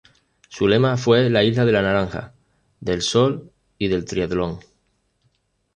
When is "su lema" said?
0.49-0.97